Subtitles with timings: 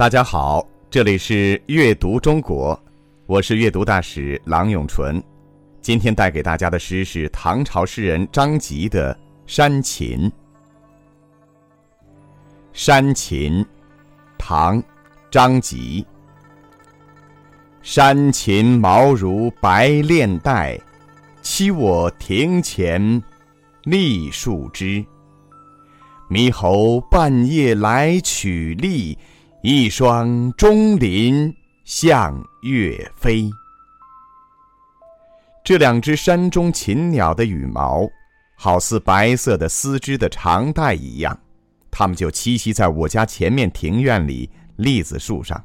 [0.00, 2.82] 大家好，这里是阅读中国，
[3.26, 5.22] 我是阅读大使郎永淳。
[5.82, 10.20] 今天带给大家的诗是唐朝诗人张籍的《山琴》。
[12.72, 13.62] 《山琴》，
[14.38, 14.82] 唐，
[15.30, 16.06] 张籍。
[17.82, 20.80] 山琴毛如白练带，
[21.42, 23.22] 欺我庭前
[23.82, 25.04] 栗树枝。
[26.30, 29.18] 猕猴半夜来取栗，
[29.62, 33.50] 一双钟林向月飞。
[35.62, 38.08] 这两只山中禽鸟的羽毛，
[38.56, 41.38] 好似白色的丝织的长带一样，
[41.90, 45.62] 它们就栖息在我家前面庭院里栗子树上。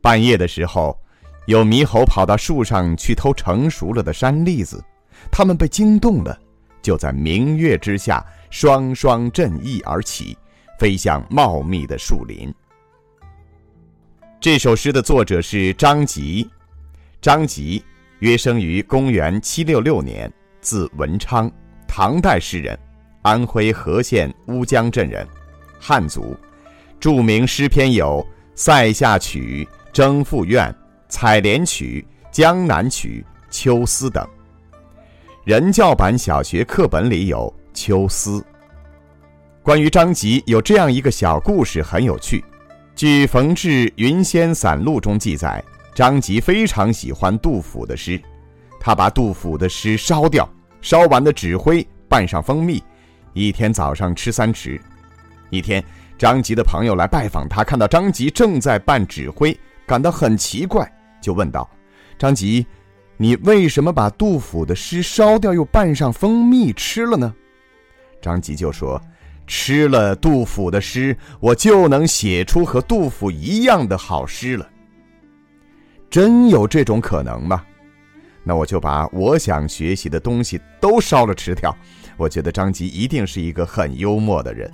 [0.00, 0.98] 半夜的时候，
[1.46, 4.82] 有猕猴跑到树上去偷成熟了的山栗子，
[5.30, 6.34] 它们被惊动了，
[6.80, 10.34] 就在明月之下双双振翼而起，
[10.78, 12.50] 飞向茂密的树林。
[14.40, 16.48] 这首诗的作者是张籍，
[17.20, 17.84] 张籍
[18.20, 20.32] 约生于公元七六六年，
[20.62, 21.52] 字文昌，
[21.86, 22.78] 唐代诗人，
[23.20, 25.28] 安徽和县乌江镇人，
[25.78, 26.34] 汉族，
[26.98, 29.68] 著名诗篇有《塞下曲》。
[29.92, 30.68] 《征赋怨》
[31.08, 33.22] 《采莲曲》《江南曲》
[33.54, 34.26] 《秋思》等，
[35.44, 38.40] 人教版小学课本里有《秋思》。
[39.62, 42.42] 关于张籍有这样一个小故事，很有趣。
[43.00, 48.20] 据《冯至云仙散录》中记载，张籍非常喜欢杜甫的诗，
[48.78, 50.46] 他把杜甫的诗烧掉，
[50.82, 52.84] 烧完的纸灰拌上蜂蜜，
[53.32, 54.78] 一天早上吃三匙。
[55.48, 55.82] 一天，
[56.18, 59.58] 张籍的朋友来拜访他，看到张籍正在拌纸灰。
[59.86, 60.86] 感到很奇怪，
[61.22, 61.66] 就问道
[62.20, 62.66] ：“张籍，
[63.16, 67.34] 你为什么把杜甫的诗烧掉，又拌上蜂蜜吃了呢？”
[68.20, 69.00] 张籍就说
[69.46, 74.68] ：“吃了杜甫的诗，我就能写出和杜甫一样的好诗了。”
[76.10, 77.64] 真有这种可能吗？
[78.42, 81.76] 那我就把我想学习的东西都烧了吃掉。
[82.16, 84.70] 我觉得张籍一定是一个很幽默的人。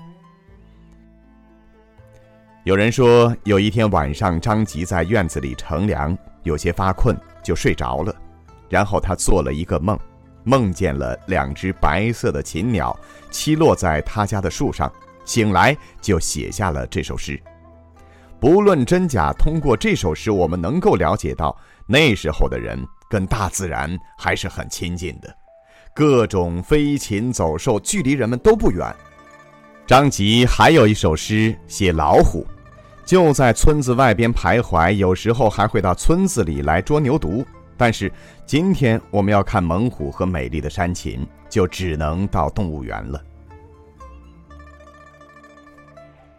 [2.65, 8.15] 有人说，有一天晚上，张籍在院子里乘凉，有些发困，就睡着了。
[8.69, 9.97] 然后他做了一个梦，
[10.47, 12.99] 梦见了两只白色的禽鸟
[13.31, 14.91] 栖落在他家的树上。
[15.25, 17.39] 醒来就写下了这首诗。
[18.39, 21.55] 不论真假，通过这首诗，我们能够了解到
[21.85, 22.79] 那时候的人
[23.11, 25.37] 跟大自然还是很亲近的，
[25.93, 28.95] 各种飞禽走兽距离人们都不远。
[29.85, 32.47] 张籍还有一首诗写老虎。
[33.05, 37.45] 就在村子外边徘徊，有时候还会到村子里来捉牛犊。
[37.77, 38.11] 但是
[38.45, 43.23] 今天我们要看猛虎和美丽的山禽，就只能到动物园了。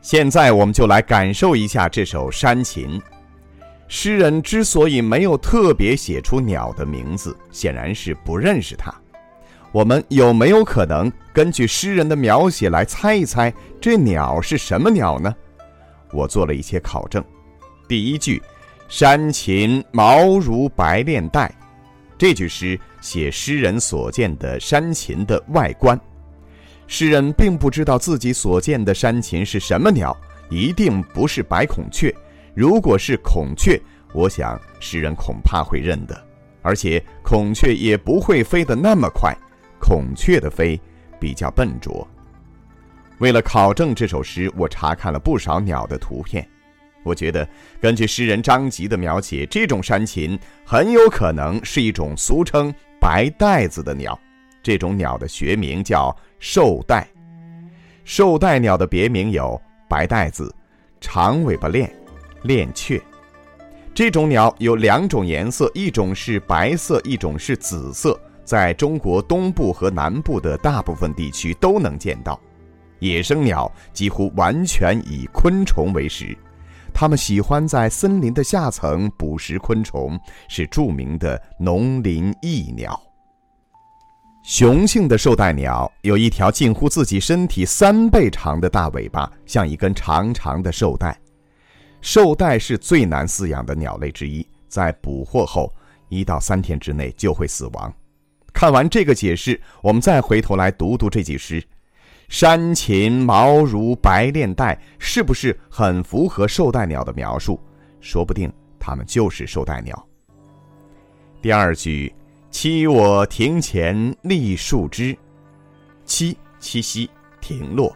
[0.01, 2.99] 现在我们就来感受一下这首《山禽》。
[3.89, 8.93] 诗人之所以没有特别写出鸟的名字，显然是不认识它。
[9.71, 15.33] 我们有没有可能根据诗人的描写来猜一猜这鸟是什么鸟呢？
[16.11, 17.23] 我做了一些考证。
[17.87, 18.41] 第一句
[18.87, 21.51] “山禽毛如白练带”，
[22.17, 25.99] 这句诗写诗人所见的山禽的外观。
[26.87, 30.15] 诗人并不知道自己所见的山禽是什么鸟，
[30.49, 32.13] 一定不是白孔雀。
[32.55, 33.79] 如果是孔雀，
[34.13, 36.17] 我想诗人恐怕会认得，
[36.61, 39.35] 而且孔雀也不会飞得那么快，
[39.79, 40.79] 孔雀的飞
[41.19, 42.07] 比较笨拙。
[43.19, 46.47] 为了考证这首诗，我查看了不少鸟的图片。
[47.07, 47.47] 我觉得，
[47.79, 54.19] 根据诗人张籍的描写，这种山禽很有可能是一种俗称“白带子”的鸟。
[54.61, 57.07] 这种鸟的学名叫绶带。
[58.05, 60.53] 绶带鸟的别名有白带子、
[60.99, 61.89] 长尾巴链、
[62.43, 63.01] 链雀。
[63.93, 72.39] 这种鸟有两种颜色，一种是白色，一种是紫色，在中国东部和南部的大部分地区都能见到。
[72.99, 76.37] 野生鸟几乎完全以昆虫为食，
[76.99, 82.99] 它们喜欢在森林的下层捕食昆虫，是著名的农林异鸟。
[84.41, 91.15] 雄性的绶带鸟有一条近乎自己身体三倍长的大尾巴，像一根长长的绶带。
[92.01, 95.71] 绶带是最难饲养的鸟类之一，在捕获后
[96.09, 97.93] 一到三天之内就会死亡。
[98.51, 101.63] 看完这个解释，我们再回头来读读这句诗。
[102.27, 107.59] 山禽毛如白练带，是不是很符合绶带鸟的描述？
[108.01, 110.07] 说不定它们就是绶带鸟。
[111.41, 112.13] 第二句，
[112.51, 115.17] 栖我庭前栗树枝，
[116.05, 117.09] 栖栖息
[117.39, 117.95] 停落，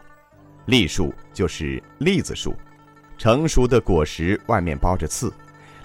[0.66, 2.56] 栗树就是栗子树，
[3.18, 5.32] 成熟的果实外面包着刺，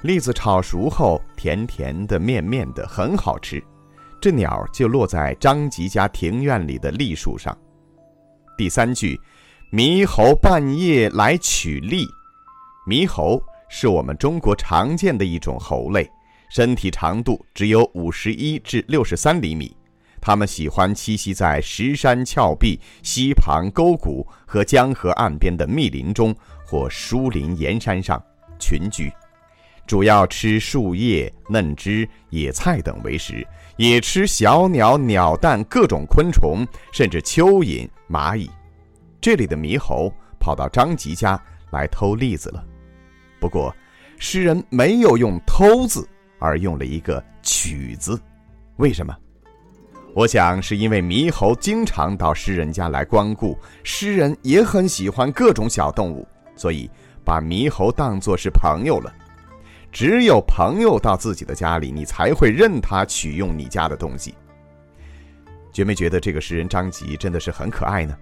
[0.02, 3.62] 栗子炒熟后甜甜的、面面的，很好吃。
[4.20, 7.56] 这鸟就落在张吉家庭院里的栗树上。
[8.56, 9.20] 第三句，
[9.70, 12.06] 猕猴半夜来取栗。
[12.86, 16.10] 猕猴是我们中国常见的一种猴类，
[16.50, 19.76] 身体长度只有五十一至六十三厘米。
[20.20, 28.20] 它们喜欢栖息在石山峭壁、溪旁沟谷和江河岸边的密林中或疏林岩山上
[28.58, 29.12] 群居，
[29.86, 33.46] 主要吃树叶、嫩枝、野菜等为食，
[33.76, 38.50] 也吃小鸟、鸟蛋、各种昆虫，甚至蚯蚓、蚂蚁。
[39.20, 41.40] 这里的猕猴跑到张吉家
[41.70, 42.64] 来偷栗子了，
[43.40, 43.74] 不过
[44.18, 46.08] 诗人没有用“偷”字，
[46.38, 48.20] 而用了一个“取”字，
[48.76, 49.16] 为什么？
[50.14, 56.90] 我想是因为猕猴经常到诗人家来光顾，诗人也很喜欢各种小动物，所以
[57.24, 59.12] 把猕猴当作是朋友了。
[59.96, 64.34] 只有朋友到自己的家里，你才会任他取用你家的东西。
[65.72, 68.14] 觉没觉得这个诗人张吉真的是很可爱呢？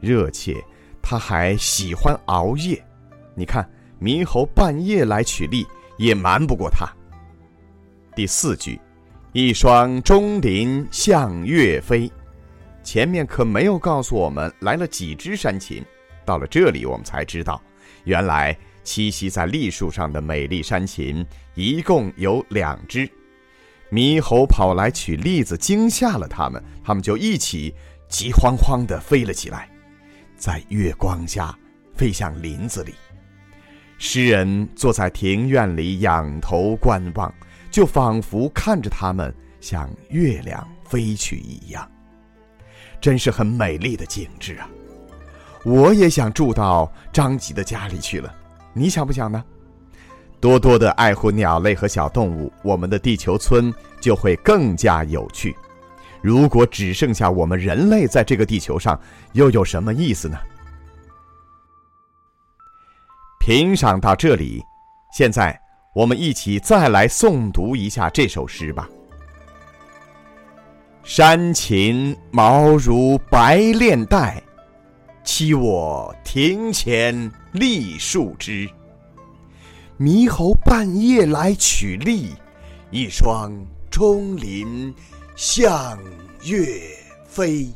[0.00, 0.56] 热切，
[1.00, 2.84] 他还喜欢熬夜。
[3.36, 3.70] 你看，
[4.00, 5.64] 猕猴半夜来取栗，
[5.96, 6.88] 也瞒不过他。
[8.16, 8.80] 第四句。
[9.32, 12.10] 一双钟林向月飞，
[12.82, 15.84] 前面可没有告诉我们来了几只山禽。
[16.24, 17.62] 到了这里，我们才知道，
[18.02, 18.58] 原来
[18.88, 21.22] 栖息在栗树上的美丽山禽
[21.54, 23.06] 一共有两只。
[23.90, 27.74] 猕猴跑来取栗子，惊吓了它们，它们就一起
[28.08, 29.68] 急慌慌地飞了起来，
[30.38, 31.54] 在月光下
[31.94, 32.94] 飞向林子里。
[33.98, 37.32] 诗人坐在庭院里，仰头观望。
[37.70, 41.86] 就仿佛看着他们向月亮飞去一样，
[42.98, 44.66] 真是很美丽的景致啊！
[45.66, 48.34] 我也想住到张吉的家里去了，
[48.78, 49.44] 你想不想呢？
[50.40, 55.56] 多多的爱护鸟类和小动物，我们的地球村就会更加有趣。
[56.22, 58.98] 如果只剩下我们人类在这个地球上，
[59.32, 60.38] 又有什么意思呢？
[63.40, 64.62] 评赏到这里，
[65.12, 65.60] 现在。
[65.94, 68.88] 我们一起再来诵读一下这首诗吧。
[71.02, 74.40] 山禽毛如白练带，
[75.28, 78.66] 栖我庭前栗树枝。
[79.98, 82.32] 猕猴半夜来取栗，
[82.90, 83.52] 一双
[83.90, 84.92] 钟林
[85.36, 85.98] 向
[86.46, 86.64] 月
[87.26, 87.68] 飞。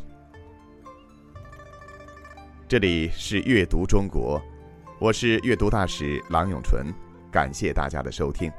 [2.66, 4.40] 这里是阅读中国，
[4.98, 6.86] 我是阅读大使郎永淳。
[7.30, 8.50] 感谢大家的收听。